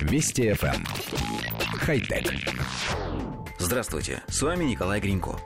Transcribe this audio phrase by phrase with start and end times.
[0.00, 0.74] Вести FM.
[0.74, 0.84] Эм.
[1.78, 2.32] Хай-тек.
[3.58, 5.38] Здравствуйте, с вами Николай Гринько.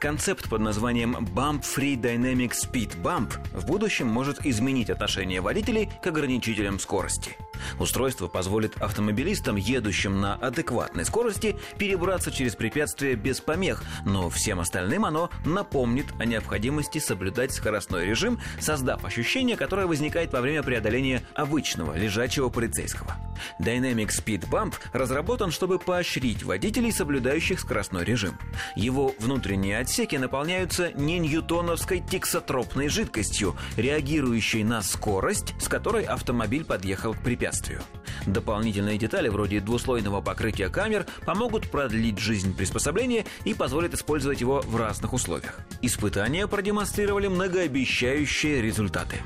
[0.00, 6.06] Концепт под названием Bump Free Dynamic Speed Bump в будущем может изменить отношение водителей к
[6.06, 7.36] ограничителям скорости–
[7.78, 15.04] Устройство позволит автомобилистам, едущим на адекватной скорости, перебраться через препятствия без помех, но всем остальным
[15.04, 21.96] оно напомнит о необходимости соблюдать скоростной режим, создав ощущение, которое возникает во время преодоления обычного
[21.96, 23.16] лежачего полицейского.
[23.60, 28.38] Dynamic Speed Bump разработан, чтобы поощрить водителей, соблюдающих скоростной режим.
[28.76, 37.14] Его внутренние отсеки наполняются не ньютоновской тиксотропной жидкостью, реагирующей на скорость, с которой автомобиль подъехал
[37.14, 37.82] к препятствию.
[38.26, 44.76] Дополнительные детали вроде двуслойного покрытия камер помогут продлить жизнь приспособления и позволят использовать его в
[44.76, 45.60] разных условиях.
[45.82, 49.16] Испытания продемонстрировали многообещающие результаты.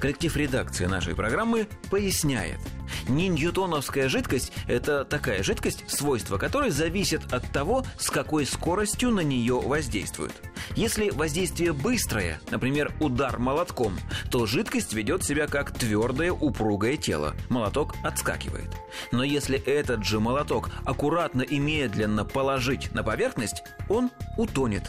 [0.00, 2.58] Коллектив редакции нашей программы поясняет–
[3.08, 9.60] ньютоновская жидкость– это такая жидкость, свойства которой зависят от того, с какой скоростью на нее
[9.60, 10.34] воздействуют.
[10.74, 13.98] Если воздействие быстрое, например, удар молотком,
[14.30, 17.34] то жидкость ведет себя как твердое упругое тело.
[17.48, 18.70] Молоток отскакивает.
[19.12, 24.84] Но если этот же молоток аккуратно и медленно положить на поверхность, он утонет.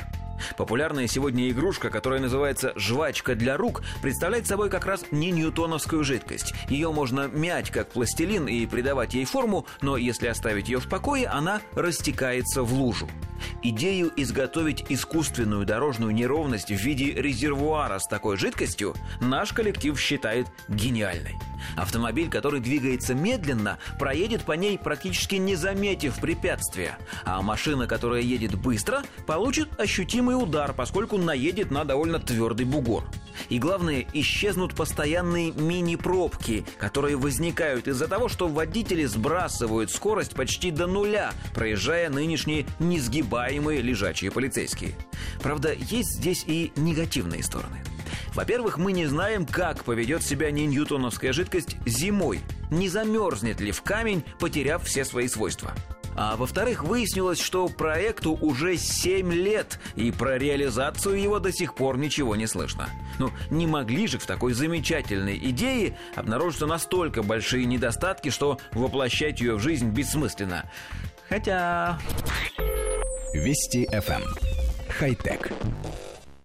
[0.58, 6.54] Популярная сегодня игрушка, которая называется «жвачка для рук», представляет собой как раз не ньютоновскую жидкость.
[6.70, 11.28] Ее можно мять как пластилин и придавать ей форму, но если оставить ее в покое,
[11.28, 13.08] она растекается в лужу.
[13.64, 21.36] Идею изготовить искусственную дорожную неровность в виде резервуара с такой жидкостью наш коллектив считает гениальной.
[21.76, 28.56] Автомобиль, который двигается медленно, проедет по ней практически не заметив препятствия, а машина, которая едет
[28.56, 33.04] быстро, получит ощутимый удар, поскольку наедет на довольно твердый бугор.
[33.50, 40.88] И главное, исчезнут постоянные мини-пробки, которые возникают из-за того, что водители сбрасывают скорость почти до
[40.88, 44.96] нуля, проезжая нынешние несгибаемые лежачие полицейские.
[45.42, 47.84] Правда, есть здесь и негативные стороны.
[48.34, 50.68] Во-первых, мы не знаем, как поведет себя не
[51.34, 52.40] жидкость зимой.
[52.70, 55.74] Не замерзнет ли в камень, потеряв все свои свойства.
[56.18, 62.00] А во-вторых, выяснилось, что проекту уже 7 лет, и про реализацию его до сих пор
[62.00, 62.90] ничего не слышно.
[63.20, 69.56] Ну, не могли же в такой замечательной идее обнаружиться настолько большие недостатки, что воплощать ее
[69.56, 70.66] в жизнь бессмысленно.
[71.30, 72.00] Хотя...
[73.34, 74.24] Вести FM.
[74.24, 74.36] Эм.
[74.90, 75.52] Хай-тек.